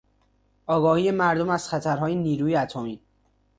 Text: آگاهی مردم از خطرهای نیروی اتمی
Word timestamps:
آگاهی 0.67 1.11
مردم 1.11 1.49
از 1.49 1.69
خطرهای 1.69 2.15
نیروی 2.15 2.55
اتمی 2.55 2.99